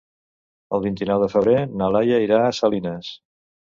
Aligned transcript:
El 0.77 0.81
vint-i-nou 0.85 1.21
de 1.25 1.29
febrer 1.35 1.55
na 1.77 1.93
Laia 1.99 2.21
irà 2.29 2.43
a 2.49 2.53
Salines. 2.65 3.17